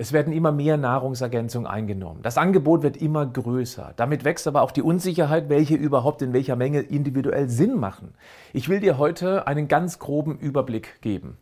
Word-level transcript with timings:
Es 0.00 0.14
werden 0.14 0.32
immer 0.32 0.50
mehr 0.50 0.78
Nahrungsergänzungen 0.78 1.70
eingenommen. 1.70 2.22
Das 2.22 2.38
Angebot 2.38 2.82
wird 2.82 2.96
immer 2.96 3.26
größer. 3.26 3.92
Damit 3.96 4.24
wächst 4.24 4.48
aber 4.48 4.62
auch 4.62 4.70
die 4.70 4.80
Unsicherheit, 4.80 5.50
welche 5.50 5.74
überhaupt 5.74 6.22
in 6.22 6.32
welcher 6.32 6.56
Menge 6.56 6.80
individuell 6.80 7.50
Sinn 7.50 7.78
machen. 7.78 8.14
Ich 8.54 8.70
will 8.70 8.80
dir 8.80 8.96
heute 8.96 9.46
einen 9.46 9.68
ganz 9.68 9.98
groben 9.98 10.38
Überblick 10.38 11.02
geben. 11.02 11.36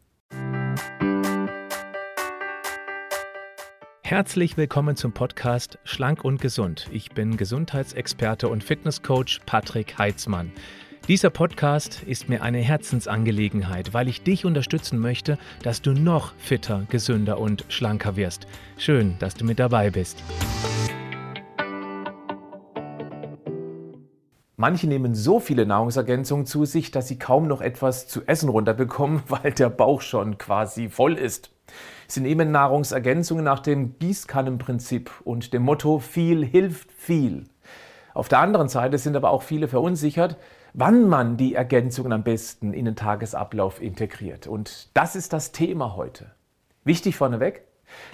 Herzlich 4.03 4.57
willkommen 4.57 4.97
zum 4.97 5.13
Podcast 5.13 5.79
Schlank 5.85 6.25
und 6.25 6.41
Gesund. 6.41 6.89
Ich 6.91 7.13
bin 7.13 7.37
Gesundheitsexperte 7.37 8.49
und 8.49 8.65
Fitnesscoach 8.65 9.39
Patrick 9.47 9.99
Heitzmann. 9.99 10.51
Dieser 11.09 11.31
Podcast 11.31 12.03
ist 12.03 12.29
mir 12.29 12.43
eine 12.43 12.59
Herzensangelegenheit, 12.59 13.95
weil 13.95 14.09
ich 14.09 14.25
dich 14.25 14.45
unterstützen 14.45 14.99
möchte, 14.99 15.39
dass 15.63 15.81
du 15.81 15.93
noch 15.93 16.35
fitter, 16.37 16.83
gesünder 16.91 17.41
und 17.41 17.65
schlanker 17.71 18.17
wirst. 18.17 18.47
Schön, 18.77 19.17
dass 19.19 19.35
du 19.35 19.47
mit 19.47 19.59
dabei 19.59 19.89
bist. 19.89 20.23
Manche 24.57 24.87
nehmen 24.87 25.15
so 25.15 25.41
viele 25.41 25.65
Nahrungsergänzungen 25.65 26.45
zu 26.45 26.67
sich, 26.67 26.91
dass 26.91 27.09
sie 27.09 27.19
kaum 27.19 27.49
noch 27.49 27.63
etwas 27.63 28.07
zu 28.07 28.27
essen 28.27 28.51
runterbekommen, 28.51 29.23
weil 29.29 29.53
der 29.53 29.71
Bauch 29.71 30.03
schon 30.03 30.37
quasi 30.37 30.91
voll 30.91 31.15
ist. 31.15 31.53
Sie 32.07 32.21
nehmen 32.21 32.51
Nahrungsergänzungen 32.51 33.47
nach 33.47 33.61
dem 33.61 33.99
Gießkannenprinzip 33.99 35.11
und 35.25 35.55
dem 35.55 35.63
Motto 35.63 36.01
viel 36.01 36.45
hilft 36.45 36.93
viel. 36.93 37.45
Auf 38.13 38.29
der 38.29 38.41
anderen 38.41 38.69
Seite 38.69 38.99
sind 38.99 39.17
aber 39.17 39.31
auch 39.31 39.43
viele 39.43 39.69
verunsichert, 39.69 40.37
wann 40.79 41.09
man 41.09 41.37
die 41.37 41.55
Ergänzungen 41.55 42.13
am 42.13 42.23
besten 42.23 42.73
in 42.73 42.85
den 42.85 42.95
Tagesablauf 42.95 43.83
integriert. 43.83 44.47
Und 44.47 44.91
das 44.95 45.17
ist 45.17 45.33
das 45.33 45.51
Thema 45.51 45.97
heute. 45.97 46.31
Wichtig 46.85 47.17
vorneweg, 47.17 47.65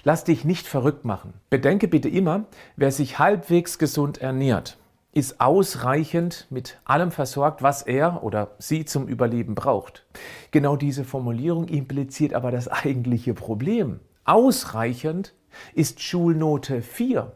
lass 0.03 0.25
dich 0.25 0.47
nicht 0.47 0.67
verrückt 0.67 1.05
machen. 1.05 1.35
Bedenke 1.51 1.89
bitte 1.89 2.09
immer, 2.09 2.47
wer 2.77 2.91
sich 2.91 3.19
halbwegs 3.19 3.79
gesund 3.79 4.17
ernährt, 4.17 4.79
ist 5.13 5.43
ausreichend 5.43 6.47
mit 6.49 6.81
allem 6.87 7.11
versorgt, 7.11 7.63
was 7.63 7.83
er 7.83 8.25
oder 8.25 8.53
sie 8.59 8.87
zum 8.87 9.09
Überleben 9.09 9.55
braucht. 9.55 10.07
Genau 10.51 10.77
diese 10.77 11.05
Formulierung 11.05 11.69
impliziert 11.69 12.33
aber 12.33 12.51
das 12.51 12.69
eigentliche 12.69 13.35
Problem. 13.35 14.01
Ausreichend 14.25 15.35
ist 15.75 16.01
Schulnote 16.01 16.81
4. 16.81 17.31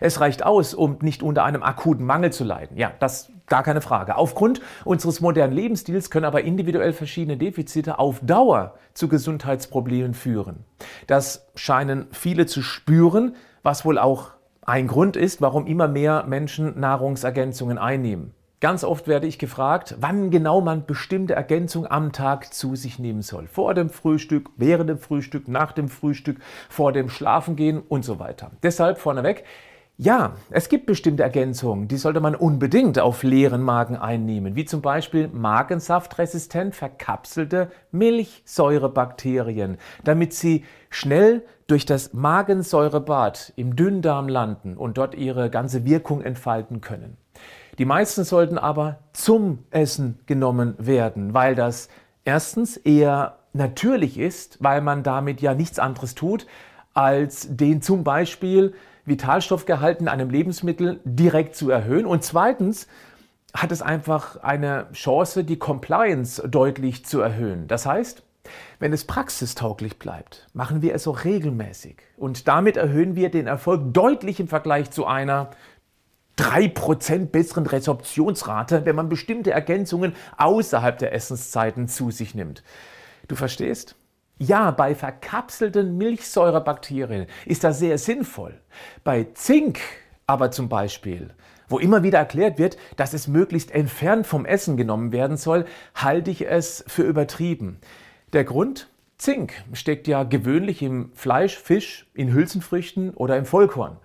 Es 0.00 0.20
reicht 0.20 0.44
aus, 0.44 0.74
um 0.74 0.98
nicht 1.00 1.22
unter 1.22 1.44
einem 1.44 1.62
akuten 1.62 2.06
Mangel 2.06 2.32
zu 2.32 2.44
leiden. 2.44 2.76
Ja, 2.76 2.92
das 3.00 3.30
gar 3.46 3.62
keine 3.62 3.80
Frage. 3.80 4.16
Aufgrund 4.16 4.60
unseres 4.84 5.20
modernen 5.20 5.52
Lebensstils 5.52 6.10
können 6.10 6.24
aber 6.24 6.42
individuell 6.42 6.92
verschiedene 6.92 7.36
Defizite 7.36 7.98
auf 7.98 8.20
Dauer 8.22 8.74
zu 8.94 9.08
Gesundheitsproblemen 9.08 10.14
führen. 10.14 10.64
Das 11.06 11.46
scheinen 11.54 12.06
viele 12.12 12.46
zu 12.46 12.62
spüren, 12.62 13.36
was 13.62 13.84
wohl 13.84 13.98
auch 13.98 14.30
ein 14.62 14.86
Grund 14.86 15.16
ist, 15.16 15.40
warum 15.40 15.66
immer 15.66 15.88
mehr 15.88 16.24
Menschen 16.26 16.78
Nahrungsergänzungen 16.80 17.76
einnehmen. 17.76 18.34
Ganz 18.64 18.82
oft 18.82 19.08
werde 19.08 19.26
ich 19.26 19.38
gefragt, 19.38 19.94
wann 20.00 20.30
genau 20.30 20.62
man 20.62 20.86
bestimmte 20.86 21.34
Ergänzungen 21.34 21.90
am 21.90 22.12
Tag 22.12 22.54
zu 22.54 22.76
sich 22.76 22.98
nehmen 22.98 23.20
soll. 23.20 23.46
Vor 23.46 23.74
dem 23.74 23.90
Frühstück, 23.90 24.48
während 24.56 24.88
dem 24.88 24.96
Frühstück, 24.96 25.48
nach 25.48 25.72
dem 25.72 25.90
Frühstück, 25.90 26.38
vor 26.70 26.90
dem 26.90 27.10
Schlafengehen 27.10 27.82
und 27.86 28.06
so 28.06 28.18
weiter. 28.18 28.52
Deshalb 28.62 28.96
vorneweg, 28.96 29.44
ja, 29.98 30.36
es 30.48 30.70
gibt 30.70 30.86
bestimmte 30.86 31.22
Ergänzungen, 31.22 31.88
die 31.88 31.98
sollte 31.98 32.20
man 32.20 32.34
unbedingt 32.34 32.98
auf 32.98 33.22
leeren 33.22 33.60
Magen 33.60 33.96
einnehmen, 33.96 34.56
wie 34.56 34.64
zum 34.64 34.80
Beispiel 34.80 35.28
magensaftresistent 35.28 36.74
verkapselte 36.74 37.70
Milchsäurebakterien, 37.92 39.76
damit 40.04 40.32
sie 40.32 40.64
schnell 40.88 41.44
durch 41.66 41.84
das 41.84 42.14
Magensäurebad 42.14 43.52
im 43.56 43.76
Dünndarm 43.76 44.26
landen 44.26 44.78
und 44.78 44.96
dort 44.96 45.14
ihre 45.14 45.50
ganze 45.50 45.84
Wirkung 45.84 46.22
entfalten 46.22 46.80
können. 46.80 47.18
Die 47.78 47.84
meisten 47.84 48.24
sollten 48.24 48.58
aber 48.58 48.98
zum 49.12 49.64
Essen 49.70 50.20
genommen 50.26 50.74
werden, 50.78 51.34
weil 51.34 51.54
das 51.54 51.88
erstens 52.24 52.76
eher 52.76 53.38
natürlich 53.52 54.18
ist, 54.18 54.58
weil 54.62 54.80
man 54.80 55.02
damit 55.02 55.40
ja 55.40 55.54
nichts 55.54 55.78
anderes 55.78 56.14
tut, 56.14 56.46
als 56.92 57.48
den 57.50 57.82
zum 57.82 58.04
Beispiel 58.04 58.74
Vitalstoffgehalt 59.04 60.00
in 60.00 60.08
einem 60.08 60.30
Lebensmittel 60.30 61.00
direkt 61.04 61.56
zu 61.56 61.70
erhöhen. 61.70 62.06
Und 62.06 62.22
zweitens 62.22 62.86
hat 63.52 63.72
es 63.72 63.82
einfach 63.82 64.42
eine 64.42 64.86
Chance, 64.92 65.44
die 65.44 65.58
Compliance 65.58 66.48
deutlich 66.48 67.04
zu 67.04 67.20
erhöhen. 67.20 67.66
Das 67.68 67.86
heißt, 67.86 68.22
wenn 68.78 68.92
es 68.92 69.04
praxistauglich 69.04 69.98
bleibt, 69.98 70.48
machen 70.52 70.82
wir 70.82 70.94
es 70.94 71.06
auch 71.08 71.24
regelmäßig. 71.24 71.96
Und 72.16 72.48
damit 72.48 72.76
erhöhen 72.76 73.16
wir 73.16 73.30
den 73.30 73.46
Erfolg 73.46 73.94
deutlich 73.94 74.40
im 74.40 74.48
Vergleich 74.48 74.90
zu 74.90 75.06
einer 75.06 75.50
3% 76.38 77.26
besseren 77.26 77.66
Resorptionsrate, 77.66 78.84
wenn 78.84 78.96
man 78.96 79.08
bestimmte 79.08 79.52
Ergänzungen 79.52 80.14
außerhalb 80.36 80.98
der 80.98 81.12
Essenszeiten 81.12 81.88
zu 81.88 82.10
sich 82.10 82.34
nimmt. 82.34 82.62
Du 83.28 83.36
verstehst? 83.36 83.96
Ja, 84.38 84.72
bei 84.72 84.94
verkapselten 84.94 85.96
Milchsäurebakterien 85.96 87.26
ist 87.46 87.62
das 87.62 87.78
sehr 87.78 87.98
sinnvoll. 87.98 88.60
Bei 89.04 89.28
Zink 89.34 89.78
aber 90.26 90.50
zum 90.50 90.68
Beispiel, 90.68 91.30
wo 91.68 91.78
immer 91.78 92.02
wieder 92.02 92.18
erklärt 92.18 92.58
wird, 92.58 92.76
dass 92.96 93.14
es 93.14 93.28
möglichst 93.28 93.70
entfernt 93.70 94.26
vom 94.26 94.44
Essen 94.44 94.76
genommen 94.76 95.12
werden 95.12 95.36
soll, 95.36 95.66
halte 95.94 96.30
ich 96.30 96.48
es 96.48 96.84
für 96.88 97.02
übertrieben. 97.02 97.78
Der 98.32 98.44
Grund? 98.44 98.88
Zink 99.16 99.52
steckt 99.72 100.08
ja 100.08 100.24
gewöhnlich 100.24 100.82
im 100.82 101.12
Fleisch, 101.14 101.56
Fisch, 101.56 102.10
in 102.14 102.32
Hülsenfrüchten 102.32 103.10
oder 103.10 103.36
im 103.36 103.44
Vollkorn. 103.44 103.98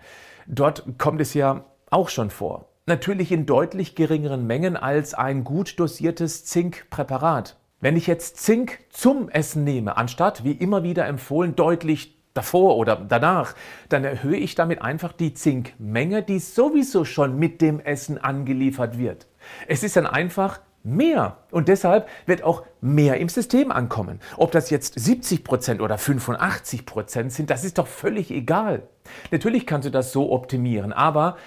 Dort 0.46 0.84
kommt 1.00 1.20
es 1.20 1.34
ja 1.34 1.66
auch 1.92 2.10
schon 2.10 2.30
vor. 2.30 2.70
Natürlich 2.86 3.32
in 3.32 3.46
deutlich 3.46 3.96
geringeren 3.96 4.48
Mengen 4.48 4.76
als 4.76 5.14
ein 5.14 5.44
gut 5.44 5.80
dosiertes 5.80 6.46
Zinkpräparat. 6.46 7.58
Wenn 7.82 7.96
ich 7.96 8.08
jetzt 8.08 8.38
Zink 8.38 8.80
zum 8.90 9.30
Essen 9.30 9.64
nehme, 9.64 9.96
anstatt 9.96 10.44
wie 10.44 10.52
immer 10.52 10.84
wieder 10.84 11.06
empfohlen 11.06 11.56
deutlich 11.56 12.18
davor 12.34 12.78
oder 12.78 12.96
danach, 12.96 13.54
dann 13.90 14.04
erhöhe 14.04 14.38
ich 14.38 14.56
damit 14.56 14.82
einfach 14.82 15.14
die 15.14 15.34
Zinkmenge, 15.34 16.24
die 16.24 16.40
sowieso 16.40 17.06
schon 17.06 17.38
mit 17.38 17.62
dem 17.62 17.80
Essen 17.80 18.18
angeliefert 18.18 18.98
wird. 18.98 19.28
Es 19.68 19.84
ist 19.84 19.96
dann 19.96 20.08
einfach 20.08 20.60
mehr 20.84 21.38
und 21.52 21.68
deshalb 21.68 22.08
wird 22.26 22.44
auch 22.44 22.64
mehr 22.82 23.18
im 23.18 23.30
System 23.30 23.72
ankommen. 23.72 24.20
Ob 24.38 24.52
das 24.52 24.70
jetzt 24.70 25.00
70 25.00 25.44
Prozent 25.44 25.82
oder 25.82 25.98
85 25.98 26.86
Prozent 26.86 27.34
sind, 27.34 27.50
das 27.50 27.64
ist 27.64 27.78
doch 27.78 27.88
völlig 27.88 28.32
egal. 28.32 28.84
Natürlich 29.32 29.66
kannst 29.66 29.88
du 29.88 29.92
das 29.92 30.12
so 30.12 30.32
optimieren, 30.32 30.94
aber 30.94 31.38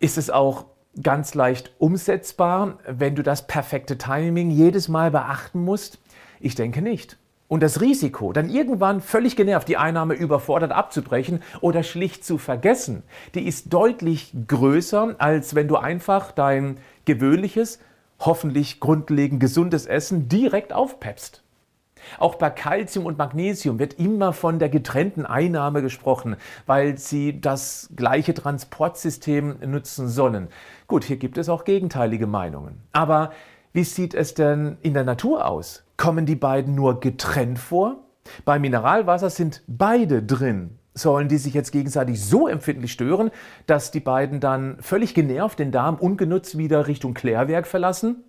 ist 0.00 0.18
es 0.18 0.30
auch 0.30 0.66
ganz 1.02 1.34
leicht 1.34 1.72
umsetzbar, 1.78 2.78
wenn 2.86 3.14
du 3.14 3.22
das 3.22 3.46
perfekte 3.46 3.98
Timing 3.98 4.50
jedes 4.50 4.88
Mal 4.88 5.10
beachten 5.10 5.62
musst? 5.64 5.98
Ich 6.40 6.54
denke 6.54 6.82
nicht. 6.82 7.18
Und 7.48 7.62
das 7.62 7.80
Risiko, 7.80 8.34
dann 8.34 8.50
irgendwann 8.50 9.00
völlig 9.00 9.34
genervt 9.34 9.68
die 9.68 9.78
Einnahme 9.78 10.14
überfordert 10.14 10.70
abzubrechen 10.70 11.42
oder 11.62 11.82
schlicht 11.82 12.24
zu 12.24 12.36
vergessen, 12.36 13.02
die 13.34 13.46
ist 13.46 13.72
deutlich 13.72 14.34
größer, 14.46 15.16
als 15.18 15.54
wenn 15.54 15.66
du 15.66 15.76
einfach 15.76 16.32
dein 16.32 16.78
gewöhnliches, 17.06 17.80
hoffentlich 18.20 18.80
grundlegend 18.80 19.40
gesundes 19.40 19.86
Essen 19.86 20.28
direkt 20.28 20.74
aufpeppst. 20.74 21.42
Auch 22.18 22.36
bei 22.36 22.50
Calcium 22.50 23.06
und 23.06 23.18
Magnesium 23.18 23.78
wird 23.78 23.94
immer 23.94 24.32
von 24.32 24.58
der 24.58 24.68
getrennten 24.68 25.26
Einnahme 25.26 25.82
gesprochen, 25.82 26.36
weil 26.66 26.98
sie 26.98 27.40
das 27.40 27.90
gleiche 27.94 28.34
Transportsystem 28.34 29.56
nutzen 29.66 30.08
sollen. 30.08 30.48
Gut, 30.86 31.04
hier 31.04 31.16
gibt 31.16 31.38
es 31.38 31.48
auch 31.48 31.64
gegenteilige 31.64 32.26
Meinungen. 32.26 32.80
Aber 32.92 33.32
wie 33.72 33.84
sieht 33.84 34.14
es 34.14 34.34
denn 34.34 34.78
in 34.80 34.94
der 34.94 35.04
Natur 35.04 35.46
aus? 35.46 35.84
Kommen 35.96 36.26
die 36.26 36.36
beiden 36.36 36.74
nur 36.74 37.00
getrennt 37.00 37.58
vor? 37.58 37.96
Bei 38.44 38.58
Mineralwasser 38.58 39.30
sind 39.30 39.62
beide 39.66 40.22
drin. 40.22 40.78
Sollen 40.94 41.28
die 41.28 41.38
sich 41.38 41.54
jetzt 41.54 41.70
gegenseitig 41.70 42.20
so 42.24 42.48
empfindlich 42.48 42.92
stören, 42.92 43.30
dass 43.66 43.90
die 43.90 44.00
beiden 44.00 44.40
dann 44.40 44.78
völlig 44.80 45.14
genervt 45.14 45.58
den 45.58 45.70
Darm 45.70 45.94
ungenutzt 45.94 46.58
wieder 46.58 46.88
Richtung 46.88 47.14
Klärwerk 47.14 47.66
verlassen? 47.66 48.24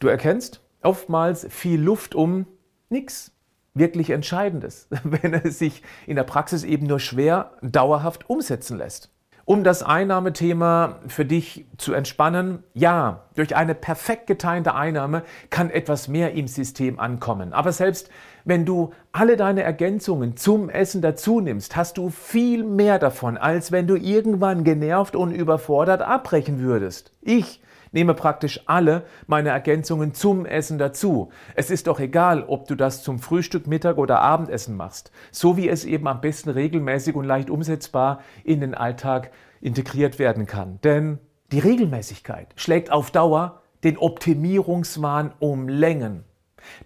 Du 0.00 0.08
erkennst 0.08 0.60
oftmals 0.82 1.46
viel 1.48 1.80
Luft 1.80 2.14
um 2.14 2.46
nichts 2.92 3.32
wirklich 3.74 4.10
Entscheidendes, 4.10 4.88
wenn 5.02 5.34
es 5.34 5.58
sich 5.58 5.82
in 6.06 6.16
der 6.16 6.24
Praxis 6.24 6.62
eben 6.62 6.86
nur 6.86 7.00
schwer 7.00 7.52
dauerhaft 7.62 8.28
umsetzen 8.30 8.78
lässt. 8.78 9.10
Um 9.44 9.64
das 9.64 9.82
Einnahmethema 9.82 11.00
für 11.08 11.24
dich 11.24 11.66
zu 11.76 11.94
entspannen, 11.94 12.62
ja, 12.74 13.24
durch 13.34 13.56
eine 13.56 13.74
perfekt 13.74 14.28
getimte 14.28 14.76
Einnahme 14.76 15.24
kann 15.50 15.68
etwas 15.68 16.06
mehr 16.06 16.32
im 16.34 16.46
System 16.46 17.00
ankommen. 17.00 17.52
Aber 17.52 17.72
selbst 17.72 18.08
wenn 18.44 18.64
du 18.64 18.92
alle 19.10 19.36
deine 19.36 19.64
Ergänzungen 19.64 20.36
zum 20.36 20.70
Essen 20.70 21.02
dazu 21.02 21.40
nimmst, 21.40 21.74
hast 21.74 21.98
du 21.98 22.08
viel 22.08 22.62
mehr 22.62 23.00
davon, 23.00 23.36
als 23.36 23.72
wenn 23.72 23.88
du 23.88 23.96
irgendwann 23.96 24.62
genervt 24.62 25.16
und 25.16 25.32
überfordert 25.32 26.02
abbrechen 26.02 26.60
würdest. 26.60 27.10
Ich 27.20 27.60
nehme 27.92 28.14
praktisch 28.14 28.60
alle 28.66 29.04
meine 29.26 29.50
Ergänzungen 29.50 30.14
zum 30.14 30.44
Essen 30.44 30.78
dazu. 30.78 31.30
Es 31.54 31.70
ist 31.70 31.86
doch 31.86 32.00
egal, 32.00 32.44
ob 32.44 32.66
du 32.66 32.74
das 32.74 33.02
zum 33.02 33.18
Frühstück, 33.18 33.66
Mittag 33.66 33.98
oder 33.98 34.20
Abendessen 34.20 34.76
machst, 34.76 35.12
so 35.30 35.56
wie 35.56 35.68
es 35.68 35.84
eben 35.84 36.08
am 36.08 36.20
besten 36.20 36.50
regelmäßig 36.50 37.14
und 37.14 37.24
leicht 37.24 37.50
umsetzbar 37.50 38.20
in 38.44 38.60
den 38.60 38.74
Alltag 38.74 39.30
integriert 39.60 40.18
werden 40.18 40.46
kann. 40.46 40.80
Denn 40.82 41.18
die 41.52 41.60
Regelmäßigkeit 41.60 42.48
schlägt 42.56 42.90
auf 42.90 43.10
Dauer 43.10 43.62
den 43.84 43.98
Optimierungswahn 43.98 45.32
um 45.38 45.68
Längen. 45.68 46.24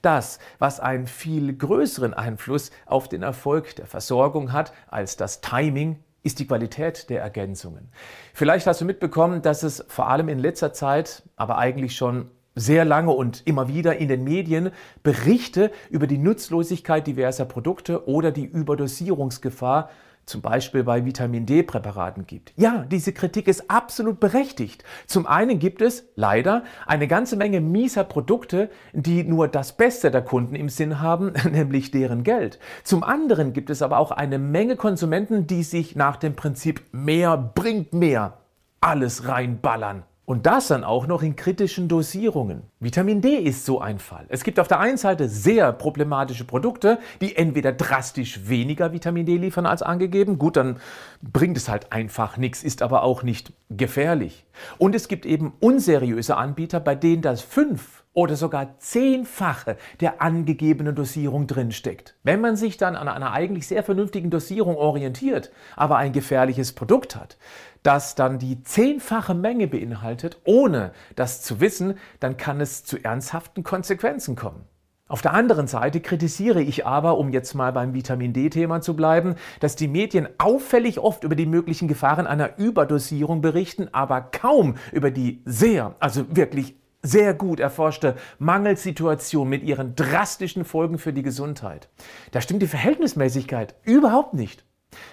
Das, 0.02 0.38
was 0.58 0.80
einen 0.80 1.06
viel 1.06 1.54
größeren 1.56 2.14
Einfluss 2.14 2.70
auf 2.86 3.08
den 3.08 3.22
Erfolg 3.22 3.76
der 3.76 3.86
Versorgung 3.86 4.52
hat 4.52 4.72
als 4.88 5.16
das 5.16 5.40
Timing, 5.40 6.02
ist 6.26 6.40
die 6.40 6.46
Qualität 6.46 7.08
der 7.08 7.22
Ergänzungen. 7.22 7.88
Vielleicht 8.34 8.66
hast 8.66 8.80
du 8.80 8.84
mitbekommen, 8.84 9.42
dass 9.42 9.62
es 9.62 9.84
vor 9.86 10.08
allem 10.08 10.28
in 10.28 10.40
letzter 10.40 10.72
Zeit, 10.72 11.22
aber 11.36 11.56
eigentlich 11.56 11.94
schon 11.94 12.30
sehr 12.56 12.84
lange 12.84 13.12
und 13.12 13.46
immer 13.46 13.68
wieder 13.68 13.98
in 13.98 14.08
den 14.08 14.24
Medien 14.24 14.70
Berichte 15.04 15.70
über 15.88 16.08
die 16.08 16.18
Nutzlosigkeit 16.18 17.06
diverser 17.06 17.44
Produkte 17.44 18.08
oder 18.08 18.32
die 18.32 18.44
Überdosierungsgefahr 18.44 19.90
zum 20.26 20.42
Beispiel 20.42 20.82
bei 20.82 21.04
Vitamin 21.04 21.46
D-Präparaten 21.46 22.26
gibt. 22.26 22.52
Ja, 22.56 22.84
diese 22.90 23.12
Kritik 23.12 23.46
ist 23.46 23.70
absolut 23.70 24.18
berechtigt. 24.18 24.82
Zum 25.06 25.26
einen 25.26 25.60
gibt 25.60 25.80
es 25.80 26.04
leider 26.16 26.64
eine 26.84 27.06
ganze 27.06 27.36
Menge 27.36 27.60
mieser 27.60 28.02
Produkte, 28.02 28.68
die 28.92 29.22
nur 29.22 29.46
das 29.46 29.76
Beste 29.76 30.10
der 30.10 30.22
Kunden 30.22 30.56
im 30.56 30.68
Sinn 30.68 31.00
haben, 31.00 31.32
nämlich 31.50 31.92
deren 31.92 32.24
Geld. 32.24 32.58
Zum 32.82 33.04
anderen 33.04 33.52
gibt 33.52 33.70
es 33.70 33.82
aber 33.82 33.98
auch 33.98 34.10
eine 34.10 34.38
Menge 34.38 34.74
Konsumenten, 34.74 35.46
die 35.46 35.62
sich 35.62 35.94
nach 35.94 36.16
dem 36.16 36.34
Prinzip 36.34 36.82
mehr 36.90 37.36
bringt 37.36 37.92
mehr 37.92 38.38
alles 38.80 39.28
reinballern. 39.28 40.04
Und 40.26 40.44
das 40.44 40.66
dann 40.66 40.82
auch 40.82 41.06
noch 41.06 41.22
in 41.22 41.36
kritischen 41.36 41.86
Dosierungen. 41.86 42.64
Vitamin 42.80 43.20
D 43.20 43.36
ist 43.36 43.64
so 43.64 43.80
ein 43.80 44.00
Fall. 44.00 44.26
Es 44.28 44.42
gibt 44.42 44.58
auf 44.58 44.66
der 44.66 44.80
einen 44.80 44.96
Seite 44.96 45.28
sehr 45.28 45.72
problematische 45.72 46.44
Produkte, 46.44 46.98
die 47.20 47.36
entweder 47.36 47.72
drastisch 47.72 48.48
weniger 48.48 48.92
Vitamin 48.92 49.24
D 49.24 49.36
liefern 49.36 49.66
als 49.66 49.82
angegeben. 49.82 50.36
Gut, 50.36 50.56
dann 50.56 50.80
bringt 51.22 51.56
es 51.56 51.68
halt 51.68 51.92
einfach 51.92 52.38
nichts, 52.38 52.64
ist 52.64 52.82
aber 52.82 53.04
auch 53.04 53.22
nicht 53.22 53.52
gefährlich. 53.70 54.44
Und 54.78 54.96
es 54.96 55.06
gibt 55.06 55.26
eben 55.26 55.52
unseriöse 55.60 56.36
Anbieter, 56.36 56.80
bei 56.80 56.96
denen 56.96 57.22
das 57.22 57.40
fünf 57.40 58.02
oder 58.16 58.34
sogar 58.34 58.78
zehnfache 58.78 59.76
der 60.00 60.22
angegebenen 60.22 60.94
Dosierung 60.94 61.46
drinsteckt. 61.46 62.14
Wenn 62.22 62.40
man 62.40 62.56
sich 62.56 62.78
dann 62.78 62.96
an 62.96 63.08
einer 63.08 63.32
eigentlich 63.32 63.66
sehr 63.66 63.84
vernünftigen 63.84 64.30
Dosierung 64.30 64.76
orientiert, 64.76 65.52
aber 65.76 65.98
ein 65.98 66.12
gefährliches 66.12 66.72
Produkt 66.72 67.14
hat, 67.14 67.36
das 67.82 68.14
dann 68.14 68.38
die 68.38 68.62
zehnfache 68.62 69.34
Menge 69.34 69.68
beinhaltet, 69.68 70.40
ohne 70.44 70.92
das 71.14 71.42
zu 71.42 71.60
wissen, 71.60 71.98
dann 72.18 72.38
kann 72.38 72.62
es 72.62 72.84
zu 72.84 72.96
ernsthaften 72.96 73.62
Konsequenzen 73.62 74.34
kommen. 74.34 74.64
Auf 75.08 75.20
der 75.20 75.34
anderen 75.34 75.66
Seite 75.66 76.00
kritisiere 76.00 76.62
ich 76.62 76.86
aber, 76.86 77.18
um 77.18 77.28
jetzt 77.28 77.54
mal 77.54 77.70
beim 77.70 77.92
Vitamin 77.92 78.32
D-Thema 78.32 78.80
zu 78.80 78.96
bleiben, 78.96 79.36
dass 79.60 79.76
die 79.76 79.88
Medien 79.88 80.26
auffällig 80.38 80.98
oft 80.98 81.22
über 81.22 81.36
die 81.36 81.46
möglichen 81.46 81.86
Gefahren 81.86 82.26
einer 82.26 82.58
Überdosierung 82.58 83.42
berichten, 83.42 83.88
aber 83.92 84.22
kaum 84.22 84.76
über 84.90 85.10
die 85.10 85.42
sehr, 85.44 85.94
also 86.00 86.34
wirklich 86.34 86.74
sehr 87.02 87.34
gut 87.34 87.60
erforschte 87.60 88.16
Mangelsituation 88.38 89.48
mit 89.48 89.62
ihren 89.62 89.94
drastischen 89.94 90.64
Folgen 90.64 90.98
für 90.98 91.12
die 91.12 91.22
Gesundheit. 91.22 91.88
Da 92.32 92.40
stimmt 92.40 92.62
die 92.62 92.66
Verhältnismäßigkeit 92.66 93.74
überhaupt 93.84 94.34
nicht. 94.34 94.64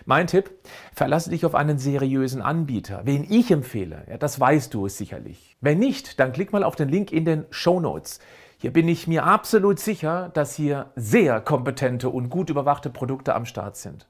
Mein 0.05 0.27
Tipp, 0.27 0.51
verlasse 0.93 1.29
dich 1.29 1.45
auf 1.45 1.55
einen 1.55 1.77
seriösen 1.77 2.41
Anbieter. 2.41 3.01
Wen 3.05 3.25
ich 3.29 3.51
empfehle, 3.51 4.05
ja, 4.09 4.17
das 4.17 4.39
weißt 4.39 4.73
du 4.73 4.87
sicherlich. 4.87 5.57
Wenn 5.61 5.79
nicht, 5.79 6.19
dann 6.19 6.31
klick 6.31 6.53
mal 6.53 6.63
auf 6.63 6.75
den 6.75 6.89
Link 6.89 7.11
in 7.11 7.25
den 7.25 7.45
Show 7.49 7.79
Notes. 7.79 8.19
Hier 8.57 8.71
bin 8.71 8.87
ich 8.87 9.07
mir 9.07 9.25
absolut 9.25 9.79
sicher, 9.79 10.31
dass 10.33 10.55
hier 10.55 10.91
sehr 10.95 11.41
kompetente 11.41 12.09
und 12.09 12.29
gut 12.29 12.49
überwachte 12.49 12.89
Produkte 12.89 13.35
am 13.35 13.45
Start 13.45 13.75
sind. 13.75 14.07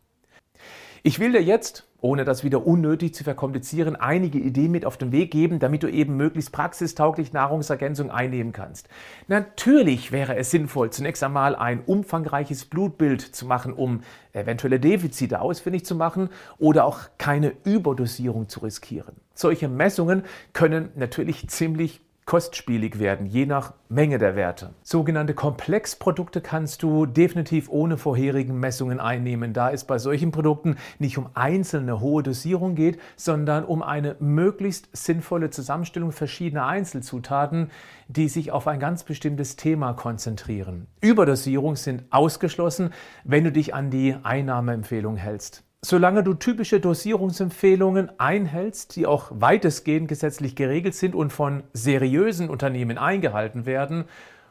Ich 1.02 1.20
will 1.20 1.32
dir 1.32 1.42
jetzt, 1.42 1.88
ohne 2.04 2.26
das 2.26 2.44
wieder 2.44 2.68
unnötig 2.68 3.16
zu 3.16 3.24
verkomplizieren, 3.24 3.96
einige 3.96 4.38
Ideen 4.38 4.72
mit 4.72 4.86
auf 4.86 4.98
den 4.98 5.14
Weg 5.14 5.32
geben, 5.32 5.60
damit 5.60 5.84
du 5.84 5.88
eben 5.88 6.18
möglichst 6.18 6.52
praxistauglich 6.52 7.32
Nahrungsergänzung 7.32 8.12
einnehmen 8.12 8.52
kannst. 8.52 8.90
Natürlich 9.30 10.12
wäre 10.12 10.36
es 10.36 10.52
sinnvoll, 10.52 10.92
zunächst 10.92 11.24
einmal 11.24 11.56
ein 11.56 11.82
umfangreiches 11.86 12.66
Blutbild 12.66 13.22
zu 13.22 13.46
machen, 13.46 13.72
um 13.72 14.02
eventuelle 14.34 14.82
Defizite 14.82 15.40
ausfindig 15.40 15.86
zu 15.86 15.96
machen 15.96 16.30
oder 16.58 16.84
auch 16.84 17.00
keine 17.18 17.54
Überdosierung 17.64 18.50
zu 18.50 18.60
riskieren. 18.60 19.16
Solche 19.34 19.70
Messungen 19.70 20.24
können 20.52 20.90
natürlich 20.96 21.48
ziemlich 21.48 22.02
kostspielig 22.26 23.00
werden, 23.00 23.26
je 23.26 23.46
nach 23.46 23.74
Menge 23.90 24.18
der 24.18 24.36
Werte. 24.36 24.74
Sogenannte 24.84 25.34
Komplexprodukte 25.34 26.42
kannst 26.42 26.82
du 26.84 27.06
definitiv 27.06 27.70
ohne 27.70 27.98
vorherigen 27.98 28.60
Messungen 28.60 29.00
einnehmen, 29.00 29.54
da 29.54 29.72
es 29.72 29.84
bei 29.84 29.98
solchen 29.98 30.32
Produkten 30.32 30.78
nicht 31.00 31.18
um 31.18 31.30
einzelne 31.34 32.00
hohe 32.00 32.24
Dosierung 32.24 32.76
geht, 32.76 33.00
sondern 33.16 33.66
um 33.66 33.84
eine 33.84 34.16
möglichst 34.20 34.90
sinnvolle 34.96 35.50
Zusammenstellung 35.50 36.12
verschiedener 36.12 36.66
Einzelzutaten, 36.66 37.70
die 38.08 38.30
sich 38.30 38.52
auf 38.52 38.68
ein 38.68 38.80
ganz 38.80 39.04
bestimmtes 39.04 39.56
Thema 39.56 39.94
konzentrieren. 39.94 40.88
Überdosierung 41.02 41.76
sind 41.76 42.04
ausgeschlossen, 42.10 42.92
wenn 43.24 43.44
du 43.44 43.52
dich 43.52 43.74
an 43.74 43.90
die 43.90 44.16
Einnahmeempfehlung 44.24 45.18
hältst. 45.18 45.64
Solange 45.86 46.24
du 46.24 46.34
typische 46.34 46.80
Dosierungsempfehlungen 46.80 48.18
einhältst, 48.18 48.96
die 48.96 49.06
auch 49.06 49.32
weitestgehend 49.34 50.08
gesetzlich 50.08 50.56
geregelt 50.56 50.96
sind 50.96 51.14
und 51.14 51.34
von 51.34 51.64
seriösen 51.74 52.50
Unternehmen 52.50 52.98
eingehalten 52.98 53.66
werden, 53.66 54.06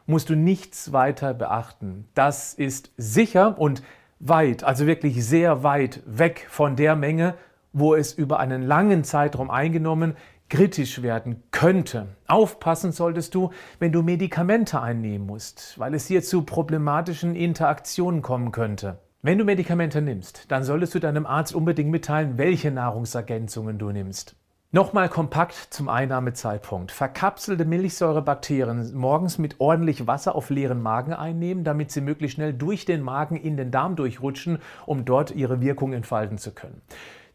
musst 0.05 0.29
du 0.29 0.35
nichts 0.35 0.93
weiter 0.93 1.33
beachten. 1.33 2.07
Das 2.13 2.53
ist 2.53 2.91
sicher 2.97 3.57
und 3.57 3.81
weit, 4.19 4.63
also 4.63 4.85
wirklich 4.85 5.25
sehr 5.25 5.63
weit 5.63 6.03
weg 6.05 6.45
von 6.51 6.75
der 6.75 6.95
Menge, 6.95 7.33
wo 7.71 7.95
es 7.95 8.13
über 8.13 8.39
einen 8.39 8.61
langen 8.61 9.03
Zeitraum 9.03 9.49
eingenommen 9.49 10.15
kritisch 10.49 11.01
werden 11.01 11.41
könnte. 11.49 12.09
Aufpassen 12.27 12.91
solltest 12.91 13.33
du, 13.33 13.49
wenn 13.79 13.91
du 13.91 14.03
Medikamente 14.03 14.79
einnehmen 14.79 15.25
musst, 15.25 15.79
weil 15.79 15.95
es 15.95 16.05
hier 16.05 16.21
zu 16.21 16.43
problematischen 16.43 17.35
Interaktionen 17.35 18.21
kommen 18.21 18.51
könnte. 18.51 18.99
Wenn 19.25 19.37
du 19.37 19.45
Medikamente 19.45 20.01
nimmst, 20.01 20.51
dann 20.51 20.65
solltest 20.65 20.95
du 20.95 20.99
deinem 20.99 21.25
Arzt 21.25 21.55
unbedingt 21.55 21.89
mitteilen, 21.89 22.37
welche 22.37 22.71
Nahrungsergänzungen 22.71 23.77
du 23.79 23.89
nimmst. 23.89 24.35
Nochmal 24.73 25.07
kompakt 25.07 25.55
zum 25.69 25.87
Einnahmezeitpunkt. 25.87 26.91
Verkapselte 26.91 27.63
Milchsäurebakterien 27.63 28.93
morgens 28.93 29.37
mit 29.37 29.61
ordentlich 29.61 30.07
Wasser 30.07 30.35
auf 30.35 30.49
leeren 30.49 30.81
Magen 30.81 31.13
einnehmen, 31.13 31.63
damit 31.63 31.89
sie 31.89 32.01
möglichst 32.01 32.35
schnell 32.35 32.51
durch 32.51 32.83
den 32.83 33.01
Magen 33.01 33.37
in 33.37 33.55
den 33.55 33.71
Darm 33.71 33.95
durchrutschen, 33.95 34.57
um 34.85 35.05
dort 35.05 35.31
ihre 35.31 35.61
Wirkung 35.61 35.93
entfalten 35.93 36.37
zu 36.37 36.51
können. 36.51 36.81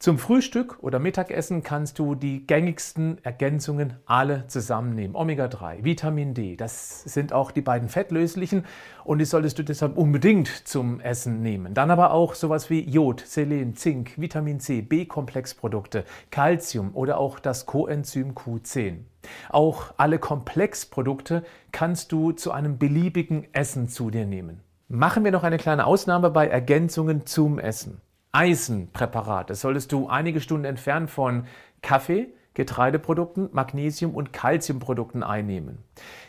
Zum 0.01 0.19
Frühstück 0.19 0.79
oder 0.81 1.01
Mittagessen 1.01 1.65
kannst 1.65 1.99
du 1.99 2.15
die 2.15 2.47
gängigsten 2.47 3.19
Ergänzungen 3.25 3.95
alle 4.07 4.47
zusammennehmen. 4.47 5.17
Omega-3, 5.17 5.83
Vitamin 5.83 6.35
D, 6.35 6.55
das 6.55 7.03
sind 7.03 7.33
auch 7.33 7.51
die 7.51 7.63
beiden 7.63 7.89
fettlöslichen 7.89 8.65
und 9.03 9.19
die 9.19 9.25
solltest 9.25 9.59
du 9.59 9.65
deshalb 9.65 9.99
unbedingt 9.99 10.47
zum 10.69 11.01
Essen 11.01 11.43
nehmen. 11.43 11.75
Dann 11.75 11.91
aber 11.91 12.13
auch 12.13 12.35
sowas 12.35 12.71
wie 12.71 12.89
Jod, 12.89 13.25
Selen, 13.27 13.75
Zink, 13.75 14.13
Vitamin 14.17 14.61
C, 14.61 14.83
B-Komplexprodukte, 14.83 16.05
Calcium 16.31 16.95
oder 16.95 17.19
auch 17.19 17.41
das 17.41 17.67
Coenzym 17.67 18.35
Q10. 18.35 18.99
Auch 19.51 19.95
alle 19.97 20.21
Komplexprodukte 20.21 21.43
kannst 21.73 22.13
du 22.13 22.31
zu 22.31 22.53
einem 22.53 22.79
beliebigen 22.79 23.49
Essen 23.53 23.89
zu 23.89 24.11
dir 24.11 24.27
nehmen. 24.27 24.61
Machen 24.87 25.25
wir 25.25 25.33
noch 25.33 25.43
eine 25.43 25.59
kleine 25.59 25.87
Ausnahme 25.87 26.31
bei 26.31 26.47
Ergänzungen 26.47 27.27
zum 27.27 27.59
Essen. 27.59 28.01
Eisenpräparate 28.33 29.55
solltest 29.55 29.93
du 29.93 30.09
einige 30.09 30.41
Stunden 30.41 30.65
entfernt 30.65 31.11
von 31.11 31.45
Kaffee, 31.83 32.29
Getreideprodukten, 32.55 33.51
Magnesium- 33.53 34.15
und 34.15 34.33
Calciumprodukten 34.33 35.23
einnehmen. 35.23 35.79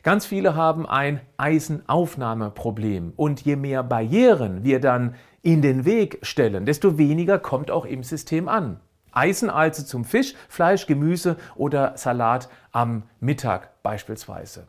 Ganz 0.03 0.27
viele 0.27 0.55
haben 0.55 0.87
ein 0.87 1.21
Eisenaufnahmeproblem 1.37 3.13
und 3.15 3.41
je 3.41 3.55
mehr 3.55 3.83
Barrieren 3.83 4.63
wir 4.63 4.79
dann 4.79 5.15
in 5.41 5.61
den 5.61 5.85
Weg 5.85 6.19
stellen, 6.21 6.65
desto 6.65 6.97
weniger 6.97 7.39
kommt 7.39 7.71
auch 7.71 7.85
im 7.85 8.03
System 8.03 8.47
an. 8.47 8.79
Eisen 9.11 9.49
also 9.49 9.83
zum 9.83 10.05
Fisch, 10.05 10.35
Fleisch, 10.49 10.85
Gemüse 10.85 11.37
oder 11.55 11.97
Salat 11.97 12.47
am 12.71 13.03
Mittag 13.19 13.81
beispielsweise. 13.81 14.67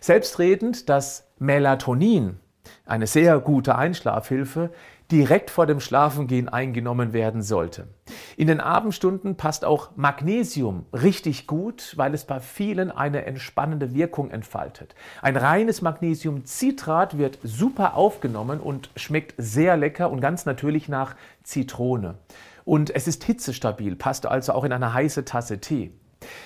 Selbstredend 0.00 0.88
das 0.88 1.28
Melatonin, 1.38 2.40
eine 2.84 3.06
sehr 3.06 3.38
gute 3.38 3.76
Einschlafhilfe, 3.76 4.70
direkt 5.10 5.50
vor 5.50 5.66
dem 5.66 5.80
Schlafengehen 5.80 6.48
eingenommen 6.48 7.12
werden 7.12 7.42
sollte. 7.42 7.88
In 8.36 8.48
den 8.48 8.60
Abendstunden 8.60 9.36
passt 9.36 9.64
auch 9.64 9.90
Magnesium 9.96 10.86
richtig 10.92 11.46
gut, 11.46 11.94
weil 11.96 12.12
es 12.14 12.24
bei 12.24 12.40
vielen 12.40 12.90
eine 12.90 13.24
entspannende 13.24 13.94
Wirkung 13.94 14.30
entfaltet. 14.30 14.94
Ein 15.22 15.36
reines 15.36 15.80
Magnesiumcitrat 15.80 17.18
wird 17.18 17.38
super 17.42 17.94
aufgenommen 17.94 18.60
und 18.60 18.90
schmeckt 18.96 19.34
sehr 19.38 19.76
lecker 19.76 20.10
und 20.10 20.20
ganz 20.20 20.44
natürlich 20.44 20.88
nach 20.88 21.14
Zitrone. 21.42 22.16
Und 22.64 22.94
es 22.94 23.06
ist 23.06 23.22
hitzestabil, 23.22 23.94
passt 23.94 24.26
also 24.26 24.52
auch 24.52 24.64
in 24.64 24.72
eine 24.72 24.92
heiße 24.92 25.24
Tasse 25.24 25.60
Tee. 25.60 25.92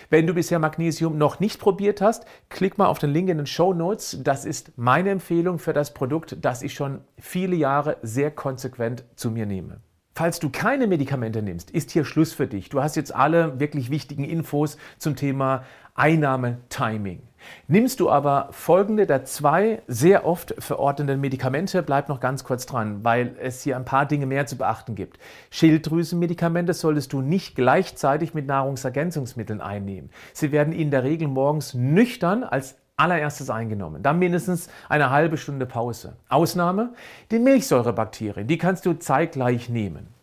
Wenn 0.09 0.27
du 0.27 0.35
bisher 0.35 0.59
Magnesium 0.59 1.19
noch 1.19 1.41
nicht 1.41 1.61
probiert 1.61 2.01
hast, 2.01 2.25
klick 2.49 2.79
mal 2.79 2.87
auf 2.87 2.99
den 2.99 3.11
Link 3.11 3.29
in 3.29 3.39
den 3.39 3.47
Show 3.47 3.73
Notes. 3.73 4.19
Das 4.23 4.45
ist 4.45 4.73
meine 4.77 5.11
Empfehlung 5.11 5.59
für 5.59 5.73
das 5.73 5.95
Produkt, 5.95 6.39
das 6.41 6.63
ich 6.63 6.75
schon 6.75 7.01
viele 7.19 7.57
Jahre 7.57 7.97
sehr 8.03 8.31
konsequent 8.31 9.05
zu 9.17 9.31
mir 9.31 9.47
nehme. 9.47 9.81
Falls 10.15 10.41
du 10.41 10.51
keine 10.51 10.87
Medikamente 10.87 11.41
nimmst, 11.41 11.71
ist 11.71 11.91
hier 11.93 12.05
Schluss 12.05 12.33
für 12.33 12.47
dich. 12.47 12.69
Du 12.69 12.83
hast 12.83 12.97
jetzt 12.97 13.15
alle 13.15 13.59
wirklich 13.61 13.91
wichtigen 13.91 14.25
Infos 14.25 14.77
zum 14.99 15.17
Thema 15.17 15.65
Einnahmetiming. 15.95 17.23
Nimmst 17.69 18.01
du 18.01 18.11
aber 18.11 18.49
folgende 18.53 19.07
der 19.07 19.25
zwei 19.25 19.83
sehr 19.87 20.27
oft 20.27 20.55
verordneten 20.59 21.21
Medikamente, 21.21 21.83
bleib 21.83 22.09
noch 22.09 22.21
ganz 22.21 22.45
kurz 22.45 22.67
dran, 22.67 23.05
weil 23.05 23.37
es 23.41 23.63
hier 23.63 23.77
ein 23.77 23.85
paar 23.85 24.07
Dinge 24.07 24.27
mehr 24.27 24.47
zu 24.47 24.57
beachten 24.57 24.95
gibt. 24.95 25.19
Schilddrüsenmedikamente 25.51 26.75
solltest 26.75 27.13
du 27.13 27.21
nicht 27.21 27.55
gleichzeitig 27.55 28.35
mit 28.35 28.47
Nahrungsergänzungsmitteln 28.47 29.61
einnehmen. 29.61 30.11
Sie 30.33 30.53
werden 30.53 30.73
in 30.73 30.91
der 30.91 31.05
Regel 31.05 31.29
morgens 31.29 31.75
nüchtern 31.75 32.45
als 32.45 32.77
allererstes 32.97 33.51
eingenommen. 33.51 34.03
Dann 34.03 34.19
mindestens 34.19 34.69
eine 34.89 35.11
halbe 35.11 35.37
Stunde 35.37 35.67
Pause. 35.67 36.17
Ausnahme, 36.29 36.91
die 37.31 37.39
Milchsäurebakterien, 37.39 38.47
die 38.47 38.59
kannst 38.59 38.85
du 38.87 38.93
zeitgleich 38.93 39.69
nehmen. 39.69 40.20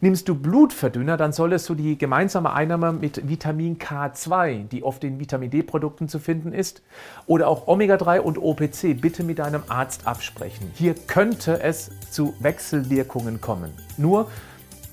Nimmst 0.00 0.28
du 0.28 0.34
Blutverdünner, 0.34 1.16
dann 1.16 1.32
solltest 1.32 1.68
du 1.68 1.74
die 1.74 1.98
gemeinsame 1.98 2.52
Einnahme 2.52 2.92
mit 2.92 3.28
Vitamin 3.28 3.78
K2, 3.78 4.68
die 4.68 4.82
oft 4.82 5.02
in 5.04 5.18
Vitamin 5.18 5.50
D-Produkten 5.50 6.08
zu 6.08 6.18
finden 6.18 6.52
ist, 6.52 6.82
oder 7.26 7.48
auch 7.48 7.66
Omega-3 7.66 8.20
und 8.20 8.38
OPC 8.38 9.00
bitte 9.00 9.24
mit 9.24 9.38
deinem 9.38 9.62
Arzt 9.68 10.06
absprechen. 10.06 10.70
Hier 10.74 10.94
könnte 10.94 11.60
es 11.62 11.90
zu 12.10 12.34
Wechselwirkungen 12.40 13.40
kommen. 13.40 13.72
Nur 13.96 14.28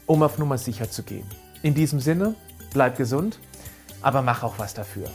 um 0.05 0.23
auf 0.23 0.37
Nummer 0.37 0.57
sicher 0.57 0.89
zu 0.89 1.03
gehen. 1.03 1.25
In 1.61 1.73
diesem 1.73 1.99
Sinne, 1.99 2.35
bleib 2.73 2.97
gesund, 2.97 3.39
aber 4.01 4.21
mach 4.21 4.43
auch 4.43 4.59
was 4.59 4.73
dafür. 4.73 5.09